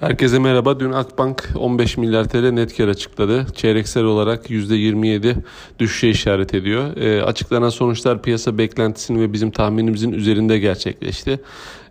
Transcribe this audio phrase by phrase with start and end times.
[0.00, 0.80] Herkese merhaba.
[0.80, 3.46] Dün Akbank 15 milyar TL net kar açıkladı.
[3.54, 5.34] Çeyreksel olarak %27
[5.78, 6.96] düşüşe işaret ediyor.
[6.96, 11.40] E, açıklanan sonuçlar piyasa beklentisinin ve bizim tahminimizin üzerinde gerçekleşti.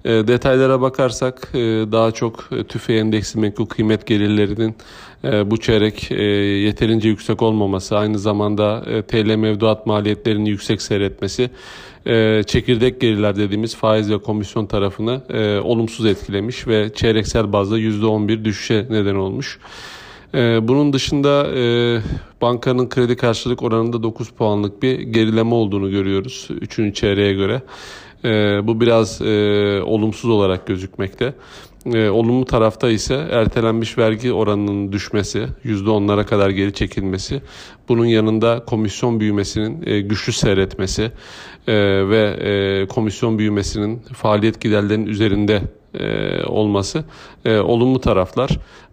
[0.05, 1.57] E, detaylara bakarsak e,
[1.91, 4.75] daha çok e, tüfe endeksi menkul kıymet gelirlerinin
[5.23, 11.49] e, bu çeyrek e, yeterince yüksek olmaması, aynı zamanda e, TL mevduat maliyetlerinin yüksek seyretmesi,
[12.07, 18.45] e, çekirdek gelirler dediğimiz faiz ve komisyon tarafını e, olumsuz etkilemiş ve çeyreksel bazda %11
[18.45, 19.59] düşüşe neden olmuş.
[20.33, 21.63] E, bunun dışında e,
[22.41, 26.95] bankanın kredi karşılık oranında 9 puanlık bir gerileme olduğunu görüyoruz 3.
[26.95, 27.61] çeyreğe göre.
[28.23, 28.29] E,
[28.67, 31.33] bu biraz e, olumsuz olarak gözükmekte.
[31.93, 37.41] E, olumlu tarafta ise ertelenmiş vergi oranının düşmesi, %10'lara kadar geri çekilmesi,
[37.89, 41.11] bunun yanında komisyon büyümesinin e, güçlü seyretmesi
[41.67, 41.73] e,
[42.09, 45.61] ve e, komisyon büyümesinin faaliyet giderlerinin üzerinde
[45.99, 47.03] e, olması
[47.45, 48.49] e, olumlu taraflar.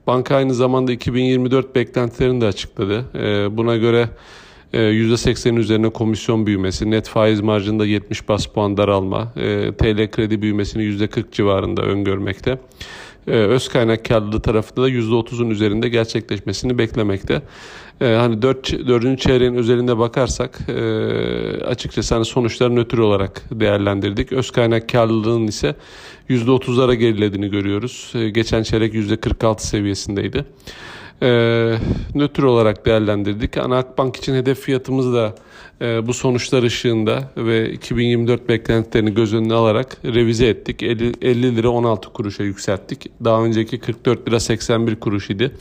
[0.07, 3.05] Banka aynı zamanda 2024 beklentilerini de açıkladı.
[3.15, 4.09] E, buna göre
[4.73, 10.43] %80'in ee, üzerine komisyon büyümesi, net faiz marjında 70 bas puan daralma, e, TL kredi
[10.43, 12.59] büyümesini %40 civarında öngörmekte.
[13.27, 17.43] Ee, öz kaynak karlılığı tarafında da %30'un üzerinde gerçekleşmesini beklemekte.
[18.01, 18.89] Ee, hani 4.
[18.89, 19.21] 4.
[19.21, 20.75] çeyreğin özelinde bakarsak e,
[21.65, 24.33] açıkçası hani sonuçları nötr olarak değerlendirdik.
[24.33, 25.75] Öz kaynak karlılığının ise
[26.31, 28.13] %30'lara gerilediğini görüyoruz.
[28.33, 30.45] Geçen çeyrek %46 seviyesindeydi
[31.23, 31.29] e,
[32.15, 33.57] nötr olarak değerlendirdik.
[33.57, 35.35] Ana Akbank için hedef fiyatımız da
[35.81, 40.83] e, bu sonuçlar ışığında ve 2024 beklentilerini göz önüne alarak revize ettik.
[40.83, 43.07] 50, 50 lira 16 kuruşa yükselttik.
[43.25, 45.53] Daha önceki 44 lira 81 kuruş idi.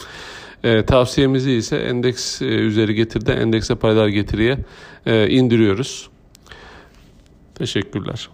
[0.63, 4.57] E, tavsiyemizi ise endeks e, üzeri getirde endekse paylar getiriye
[5.05, 6.09] e, indiriyoruz.
[7.55, 8.29] Teşekkürler.